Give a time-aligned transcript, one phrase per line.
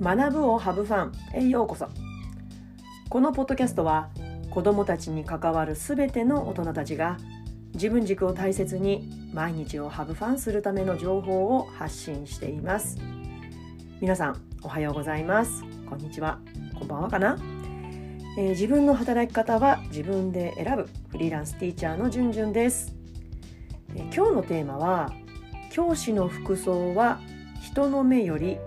[0.00, 1.12] 学ぶをハブファン。
[1.32, 1.88] へようこそ。
[3.08, 4.10] このポッドキャストは
[4.50, 7.16] 子どもたちに関わるすべての大人たちが
[7.72, 12.98] 自分軸を大切に毎日をハブファンするための情報を発信しています。
[14.00, 15.62] 皆さんおはようございます。
[15.88, 16.40] こんにちは。
[16.78, 17.38] こんばんはかな、
[18.36, 22.94] えー、自分の働き方は自分で選ぶフリーランスティーチャーのじゅんじゅんです、
[23.94, 25.10] えー、今日のテーマは
[25.70, 27.18] 教師の服装は
[27.62, 28.58] 人の目より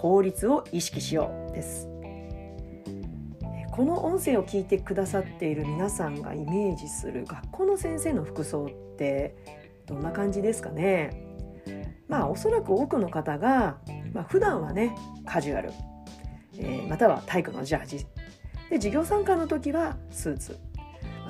[0.00, 1.88] 効率を意識しようです。
[3.72, 9.36] この音声を聞いてくださっている皆さんがイメージする学校の先生の服装って
[9.86, 11.10] どんな感じですかね。
[12.06, 13.78] まあおそらく多くの方が、
[14.12, 15.72] まあ、普段はねカジュアル、
[16.56, 18.06] えー、または体育のジャージ。
[18.70, 20.58] で授業参加の時はスーツ。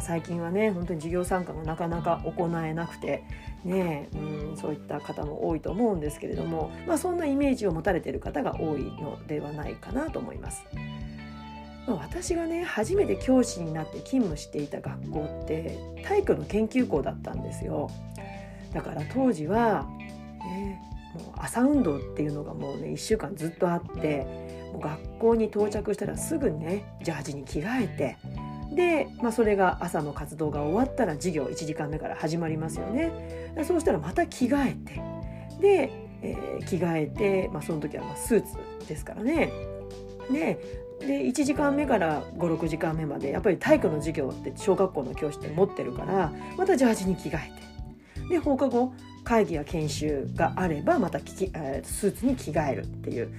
[0.01, 3.25] 最近はね本当に授業参加もなかなか行えなくて
[3.69, 10.65] ねうん、そういった方も多いと思うんですけれども、まあ、そんなイメージを持たれてる方が多いのではないかなと思います。
[11.87, 17.91] 私がね初めて教師になって勤務していた学校って体育の研究校だったんですよ。
[18.75, 19.87] だから当時は、
[20.41, 20.81] ね、
[21.15, 24.27] もう朝運動っていうのがもうね1週間ずっとあって
[24.73, 28.17] もう学校に到着したらすぐねジャージに着替えて
[28.79, 33.11] で、まあ、それが朝の活動が終わったら授業1時間目から始まりますよね。
[33.65, 35.03] そうしたらまた着替えて
[35.61, 35.91] で、
[36.23, 39.51] えー、着替えて、まあ、その時はまあスーツですからね。
[40.31, 40.61] で
[41.01, 47.53] で1時間目から56時間目までやっぱり体育の授業って小学校の教師って持ってるからまたジャージに着替え
[48.21, 48.93] てで放課後
[49.25, 53.33] 会議や研修があればまたき、えー、スーツに着替えるっていう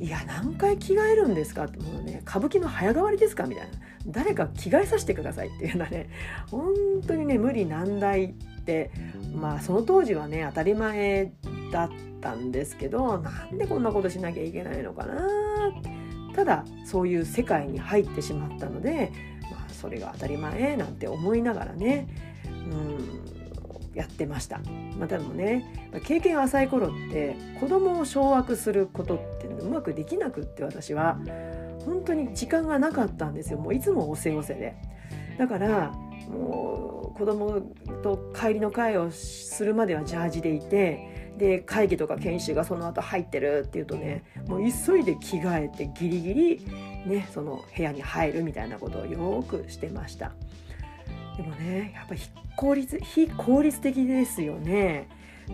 [0.00, 3.72] いや何回着替えるんですかってもうね歌舞伎の早変わりですかみたいな
[4.06, 6.08] 誰か着替えさせてくださいっていうのはね
[6.50, 6.74] 本
[7.06, 8.28] 当にね無理難題っ
[8.64, 8.90] て
[9.34, 11.32] まあその当時はね当たり前
[11.72, 15.28] だったんですけどなんでこんなことしなきゃいけないのかな
[16.34, 19.12] ただそういう世界に入ってしまったので、
[19.50, 22.08] まあ、それが当たり前なんて思いながらね
[22.44, 23.34] うん
[23.94, 24.60] やってました。
[24.98, 25.64] まあ、でもね
[26.04, 31.18] 経験浅い頃って子供を掌握することってうまくできなくって私は
[31.84, 33.58] 本当に時間がなかったんですよ。
[33.58, 34.74] もういつもおせおせで。
[35.38, 35.92] だから
[36.28, 37.60] もう子供
[38.02, 46.66] と帰りの会をするまではジャージでいてで会議とか研修がその後入ってるっていうとねもう急いで着替えてギリギリ
[47.06, 50.32] ねその部屋に入るみたいなことをよくしてました。
[51.36, 55.08] でもねやっぱり非効率非効率的ですよね。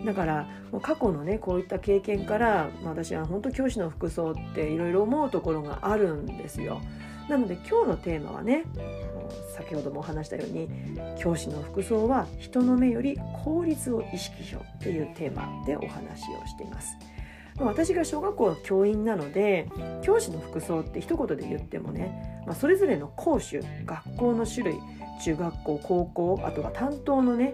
[0.05, 0.47] だから
[0.81, 6.81] 過去のねこういった経験から私は本当教師の服装っていろいろ思うところがあるんですよ。
[7.29, 8.65] なので今日のテーマはね
[9.55, 10.69] 先ほどもお話したように
[11.19, 16.97] 教師の服装は人の目より効率を意識しようっていうテーマでお話をしています。
[17.59, 19.69] 私が小学校の教員なので
[20.01, 24.79] 教師の服装って一言で言ってもね、まあ、それぞれの講習学校の種類
[25.23, 27.53] 中学校高校あとは担当のね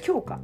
[0.00, 0.38] 教科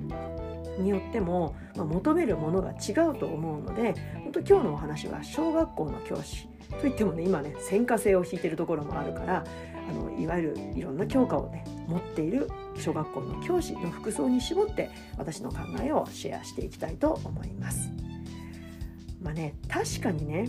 [0.78, 6.48] によっても、まあ、求めるものが違うと思うので本当今日のお話は小学校の教師
[6.80, 9.44] といってもね今ね専科生を引いてるところもあるから
[9.88, 17.90] あのいわゆるいろんな教科をね持っている小学校の教師の服装に絞って私の考えをシェアしていきたいと思います。
[19.22, 20.48] まあね確かにね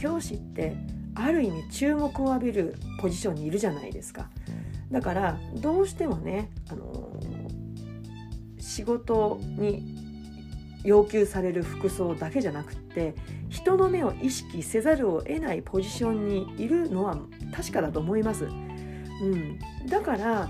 [0.00, 0.76] 教師って
[1.14, 4.28] ある意味注目を浴びるポジションにいるじゃないですか。
[4.90, 7.10] だからどうしてもねあの
[8.64, 9.84] 仕事に
[10.84, 13.14] 要求される服装だけじゃなくって
[13.50, 17.18] 人の目を意識せざるを得ないポジションにいるのは
[17.54, 18.46] 確かだと思います。
[18.46, 20.48] うん、だから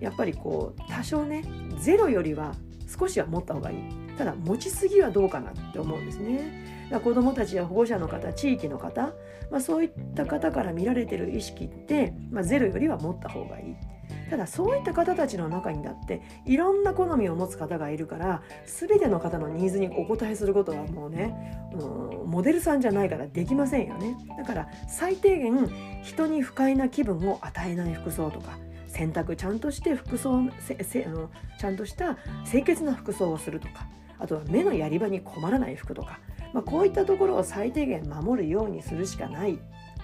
[0.00, 1.44] やっぱりこう多少ね
[1.78, 2.54] ゼロよりは
[2.98, 3.76] 少しは持った方がいい。
[4.16, 6.88] ただ持ちすぎはどうかなって思うんですね。
[6.90, 9.12] だ子どもたちや保護者の方地域の方、
[9.50, 13.93] まあ、そういった方から見られてる意識って、まあ、ゼロよりは持った方がいい。
[14.30, 25.68] ただそういった方たちの中にだっていろんな好みを持つ方がいるから全ての方のニーズにお答えすることはもうね、うん、モデルさんじゃないからできませんよねだから最低限
[26.02, 32.16] 人に不快な気分を与えない服装とか洗濯ちゃんとして服装せせあのちゃんとした
[32.48, 33.88] 清潔な服装をするとか
[34.18, 36.20] あとは目のやり場に困らない服とか、
[36.52, 39.58] まあ、こういったところを最低限守るようにするしかない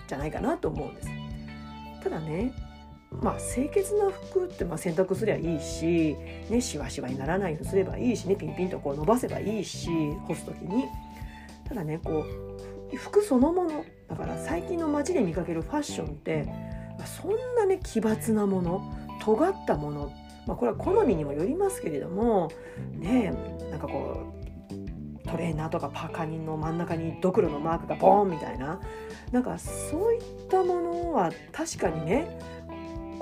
[0.08, 1.08] じゃないかなと思うんです。
[2.02, 2.52] ただね
[3.22, 6.16] まあ、清潔な服ってまあ洗濯すりゃいいし、
[6.48, 9.88] ね、しわしわにならないようにすればいいしねピンピンとこう伸ばせばいいし
[10.28, 10.84] 干す時に。
[11.68, 12.24] ただねこ
[12.92, 16.48] う服そのものだから最近の街で見かけるファッションって
[17.22, 20.12] そんなね奇抜なもの尖ったもの、
[20.46, 22.50] まあ、これは好みにもよりますけれども
[22.92, 23.32] ね
[23.70, 24.32] なんかこ
[25.24, 28.80] うトレーナーとかパーカーの真ん中にドクロのマークがボーンみたいな。
[29.30, 32.26] なんかそういったものは確かにね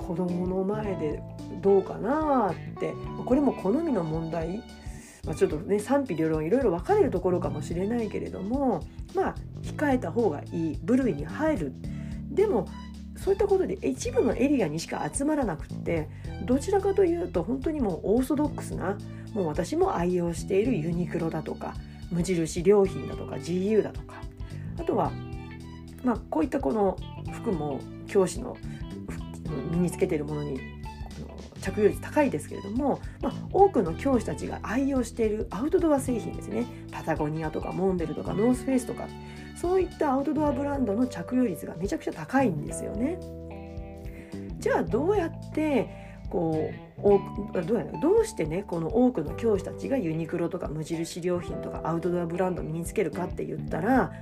[0.09, 1.23] 子供の前で
[1.61, 2.95] どうかなって
[3.27, 4.63] これも好みの問題、
[5.27, 8.83] まあ、ちょっとね賛否両論いろいろ分かれるところかもしれないけれども
[9.15, 10.79] まあ控えた方がいい。
[10.83, 11.73] 部類に入る。
[12.31, 12.67] でも
[13.17, 16.09] そういったことで一部のエリアにしか集まらなくって
[16.47, 18.97] どちらかというと本当にもうオーソドックスな
[19.35, 21.75] もう私も愛用しているユニクロだとか
[22.11, 24.15] 無印良品だとか GU だとか。
[24.79, 25.13] あとは、
[26.03, 26.97] まあ、こういったこの
[27.33, 28.57] 服も教師の
[29.71, 30.61] 身につけているものに
[31.61, 36.67] 着用率高いですけれども、まあ、多くの教師たちが愛用しているアウトドア製品ですね。
[36.93, 39.07] パタゴニアとかモンベルとかノースフェイスとか。
[39.61, 43.19] そういったアウトドアブランドの着用率がめちゃくちゃ高いんですよね。
[44.61, 45.89] じゃあどうやって
[46.31, 54.13] こうどうやどうしてねこの多くの教師たちがユニクロとか無印良品とかアウトドアブランドを身につけるかって言ったら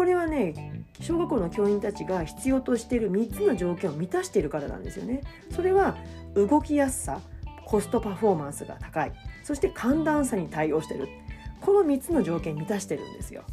[0.00, 5.20] これはね小学校の教員たちが必要としている3つの条件を満たしているからなんですよね。
[5.54, 5.94] それは
[6.34, 7.20] 動きやすさ
[7.66, 9.12] コストパフォーマンスが高い
[9.42, 11.06] そして寒暖差に対応してる
[11.60, 13.44] この3つの条件満たしてるんですよ。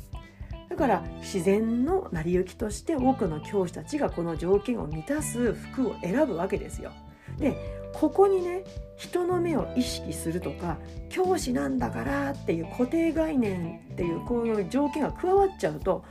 [0.70, 6.94] だから自然の成り行きとして多くの教師たちがこの条件を満たす服を選ぶわけですよ。
[7.38, 7.58] で
[7.94, 8.64] ここにね
[8.96, 10.78] 人の目を意識するとか
[11.10, 16.06] 教師なんだからっていう固定概念っていうこういう条件が加わっちゃうと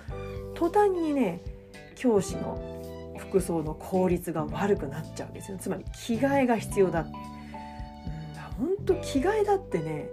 [0.56, 1.41] 途端にね
[1.94, 5.58] 教師の服装の効率が悪くなっちゃうんですよ。
[5.58, 10.08] つまり着替えが必要だうん本当着替えだってね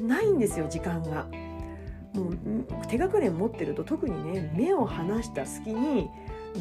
[0.00, 1.26] ないんですよ時間が。
[2.14, 6.08] もう手がくれ持ってると特にね目を離した隙に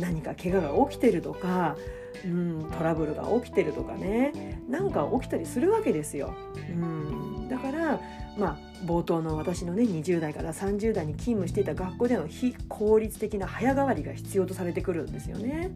[0.01, 1.77] 何か怪我が起きてるとか、
[2.25, 6.33] うん、トラブルが起きてるとかねなんか起きたりするわけですよ。
[6.69, 7.99] うん、だから
[8.37, 15.71] まあ冒頭の私のね20代から30代に勤務していた学校での非効率的な早変わりが必要とされてくるんですよね。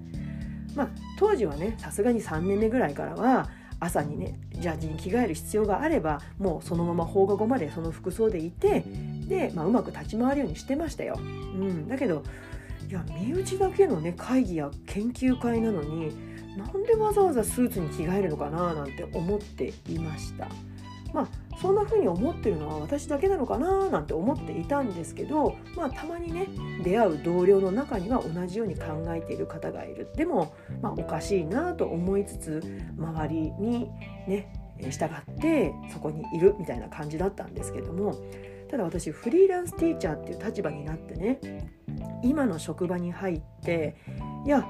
[0.75, 3.49] まあ、当時はねさすがに3年目ぐらいからは
[3.79, 8.83] 朝にねジャージに着替える必要があればもうそのまま放課後までその服装でいて
[9.27, 11.17] で、まあ、うまく立ち回るようにしてましたよ。
[11.17, 12.23] うん、だけど
[12.89, 16.11] いや身内だけのね会議や研究会なのに
[16.57, 20.47] なんでわざわざスーツに着替えるのかななんて思っていました。
[21.13, 21.27] まあ
[21.61, 26.47] そんな風に思ってるのは私だけなのかななんて思っていたんですけど、まあ、たまにね
[26.83, 30.09] 出会う同僚の中には同じように考えている方がいる。
[30.15, 32.63] でも、まあ、おかしいなと思いつつ
[32.97, 33.89] 周りに
[34.27, 38.15] ね従ってそこにいるみたいな感じだったんですけども
[38.69, 41.71] ただ私フリーランスティーチャーっていう立場になってね
[42.23, 43.97] 今の職場に入って
[44.45, 44.65] いや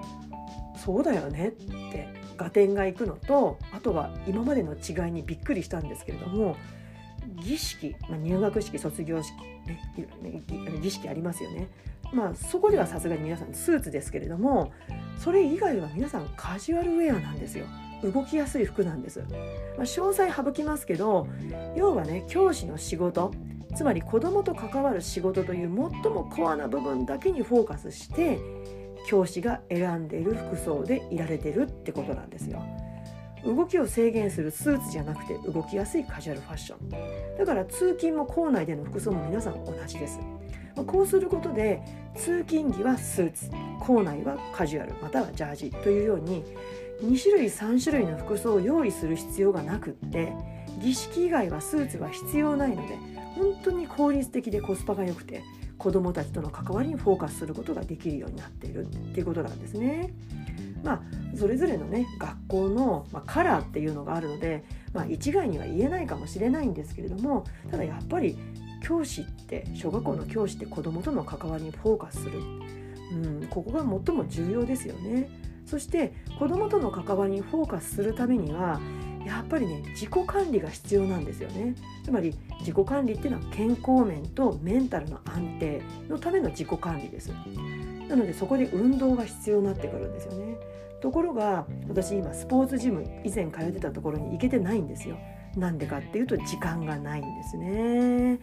[0.76, 2.08] そうだよねって
[2.38, 6.56] 合点がいくのとあとは今までの違いにびっくりしたんですけれども
[7.36, 9.34] 儀式、まあ、入学式卒業式、
[10.22, 10.44] ね、
[10.82, 11.68] 儀式ありますよね。
[12.12, 14.72] まあそこではさすがに皆さんスーツですけれども
[15.20, 17.66] それ以外は皆さんカジュアルウェアなんですよ。
[18.02, 19.20] 動きやすい服なんです。
[19.20, 19.26] ま
[19.80, 21.28] あ、詳細省きますけど
[21.76, 23.32] 要はね教師の仕事
[23.76, 28.40] つまり子どもと関わる仕事という最もコアな部分だけにフォーカスして
[29.08, 32.64] 教師が選んでいる服装でいられてるってことなんですよ。
[33.46, 40.20] 動きを制限するスーツじゃなくて動きやすいカジュアルファッションだから通勤も校内での服装も皆さん同じです
[40.76, 41.82] こうすることで
[42.16, 46.44] 通勤着はスーツ校内はカジュアルまたはジャージというように
[47.02, 50.34] 2種類3種類の服装を用意する必要がなくって
[50.82, 52.96] 儀式以外はスーツは必要ないので
[53.36, 55.44] 本当に効率的でコスパが良くて
[55.78, 60.14] 子どもたちとの関わりにフォーカスすることができるようになっているっていうことなんですね。
[60.84, 61.02] まあ、
[61.38, 68.38] それぞれのね学校の、まあ、カラーっていうのがあるので、まあ、一概には言えないかもしれないんですけれどもただやっぱり
[68.82, 75.30] 教師って小学校の教師って子どもとの関わりにフォーカスする、うん、ここが最も重要ですよね。
[75.66, 78.82] そして子どもとの関わりにフォーカスするためには
[79.24, 81.76] やっぱりね自己管理が必要なんですよね。
[82.04, 87.32] つまり自己管理っていうのは健康面とメンタルの安定のための自己管理です。
[88.10, 90.58] なのでそこで運動が必要になってくるんですよね。
[91.00, 95.18] ところが私今スポーツジム以前通ってたところに行けてないんですよ。
[95.56, 98.40] なんでかっていうと時間がないんですね。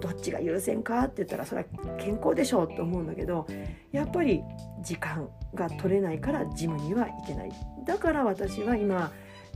[0.00, 3.46] どっちが優先かって言ったらそれは健康でしょうって思うんだけど
[3.92, 4.42] やっぱり
[4.82, 7.52] 時間が取れないからジムには行けない。
[7.84, 9.12] だから私は今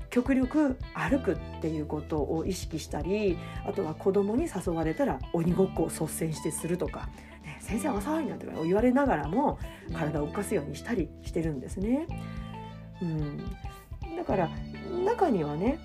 [0.09, 7.09] 極力歩くっていうことを意識したりあとは子供に誘われたら鬼ごっこを率先してするとか
[7.71, 9.59] 「先生遅い」なんて言われながらも
[9.95, 12.07] 体を動かすようにしたりしてるんですね。
[13.01, 13.39] うん、
[14.17, 14.51] だから
[15.05, 15.79] 中にはね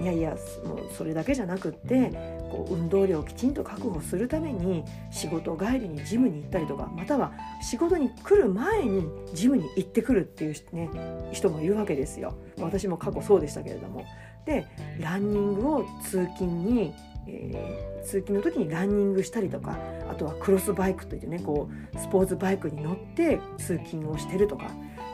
[0.00, 2.10] いやいやもうそれだけじゃなくって
[2.50, 10.88] こう運動量をきちんと確保するために仕事帰りにジムに行ったりとかまたは仕事に来る前にジムに行ってくるっていう、ね、
[11.32, 12.34] 人もいるわけですよ。
[12.58, 14.04] 私も過去そうでしたけれども。
[14.46, 14.66] で
[14.98, 16.94] ランニングを通勤に
[17.26, 19.78] えー、通勤の時にランニングしたりとか
[20.10, 24.70] あとはクロスバイクといってねこうスポーツバイクに乗って通勤をしてるとか、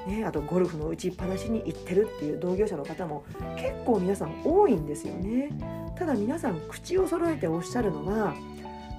[0.06, 3.24] ね、あとゴルフの打ちっぱなしに行ってるっていう同業者の方も
[3.56, 5.50] 結構皆さん多いんですよね。
[5.96, 8.34] ただ皆さん口を揃えておっしゃるのは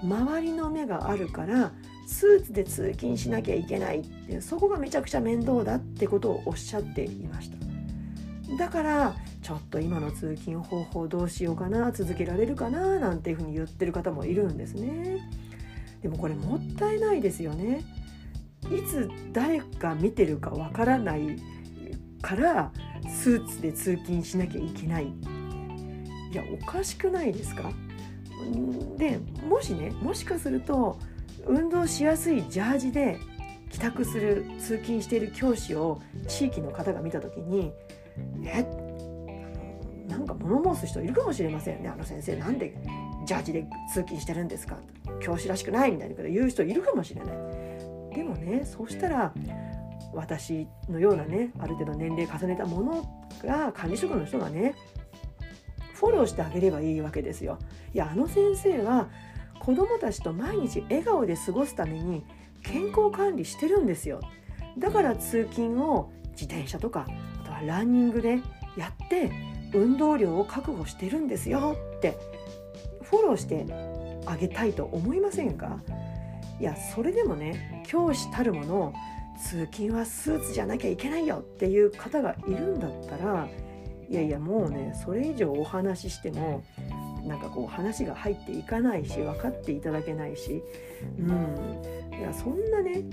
[0.04, 1.72] 周りの目があるから
[2.08, 7.58] スーツで通勤しなきゃいけないってそこがめちゃくちゃ面倒だってことをおっしゃっていました。
[8.58, 9.16] だから
[9.50, 15.28] ちょっと今の通勤方法どうしようかな続けられるかななんていうふうに言ってる方もいるんですね。
[16.04, 17.84] でもこれもったいないですよね。
[18.66, 21.40] いつ誰か見てるかわからない
[22.22, 22.72] から
[23.12, 25.08] スーツで通勤しなきゃいけない。
[25.08, 27.72] いやおかしくないですか？
[29.00, 31.00] でもしねもしかすると
[31.48, 33.18] 運動しやすいジャージで
[33.72, 37.72] 帰宅する通勤している教師を地域の方が見た時に
[38.46, 38.64] え
[40.30, 41.90] か物申す人いるかもしれませんね。
[41.90, 42.74] あの先生なんで
[43.26, 44.78] ジャージで通勤してるんですか？
[45.20, 47.36] 教師らしくないみたいなこと言う人いるかもしれない。
[48.16, 49.34] でもねそうしたら
[50.14, 54.76] 私のようなねある程度年齢重ねたものが管理職の人がね
[55.94, 57.60] フォローしてあげればいいわけですよ。
[57.94, 59.10] いやあの先生は
[59.60, 62.24] 子どもたちと毎日笑顔で過ごすために
[62.64, 64.22] 健康管理してるんですよ。
[64.78, 67.06] だから通勤を自転車とか
[67.42, 68.40] あとはランニングで
[68.78, 69.32] やって
[69.74, 72.18] 運動量を確保してるんですよって
[73.04, 73.66] フォローして
[74.26, 75.80] あげたいと思いませんか？
[76.60, 78.94] いやそれでもね教師たるもの
[79.42, 83.48] 通勤はスーツじゃなきゃいけないよっていう方がいるんだったら
[84.10, 86.64] いやいやもうねそれ以上お話ししても
[87.26, 90.62] なんかこう話が入っていかないし分かっていただけないし
[91.18, 92.10] うん。
[92.20, 93.04] いやそんなね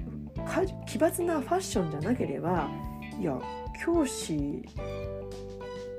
[0.87, 2.69] 奇抜なファッションじゃなければ
[3.21, 3.39] いや
[3.85, 4.65] 教師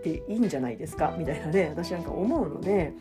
[0.07, 2.93] でいいんじゃないですかみたいなね 私なんか思うので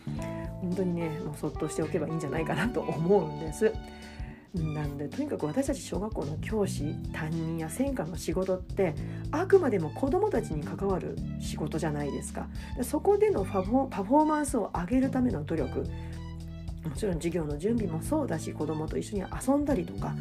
[0.61, 3.73] 本当にねもうそっとしておけばいいんじゃないかなと思うんです。
[4.55, 8.95] なのでとにかく私たち小学校の教師担任や専科の仕事って
[9.31, 12.49] あくまでも子どもたちに関わる仕事じゃないですか
[12.83, 15.85] そこでのパフォーマンスを上げるための努力
[16.85, 20.15] もちろん授業の準備もそうだし子どもと一緒に遊んだりとか、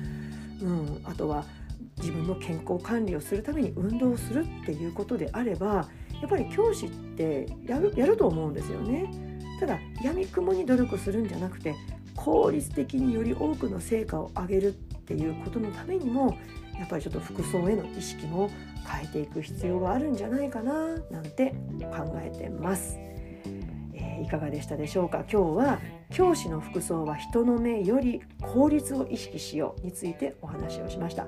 [0.61, 1.45] うん、あとは
[1.97, 5.87] 自分の健康管理をするために運動をするっていうことであれば
[6.21, 9.11] やっぱり教師ってやるやると思うんですよね。
[9.59, 11.75] ただやみくもに努力するんじゃなくて
[12.15, 14.71] 効率的により多くの成果を上げるっ
[15.05, 16.37] ていうことのためにも
[16.77, 18.49] やっぱりちょっと服装への意識も
[18.85, 22.97] 変えていく必要があるんじゃないかななんて考えてます。
[23.93, 25.23] えー、いかがでしたでしょうか？
[25.31, 25.79] 今日は
[26.11, 31.25] 教師の服装は人の目より効率を意識しようについてお話をしました。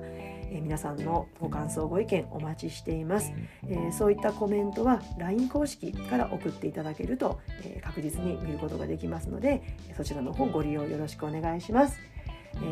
[0.50, 3.32] えー、皆さんのご感想ご意見お待ちしています、
[3.68, 9.62] えー、そういったコメントは LINE 公式から送っていただけると、えー、確実に見ることができますので
[9.96, 11.98] そちらの方ご利用よろしくお願いします、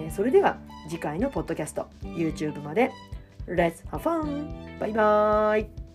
[0.06, 2.90] えそれでは次回のポッドキャスト YouTube まで。
[3.46, 4.78] Let's have fun!
[4.80, 5.85] バイバーイ